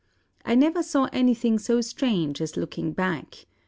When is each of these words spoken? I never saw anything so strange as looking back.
I 0.43 0.55
never 0.55 0.81
saw 0.81 1.09
anything 1.13 1.59
so 1.59 1.79
strange 1.81 2.41
as 2.41 2.57
looking 2.57 2.91
back. 2.91 3.45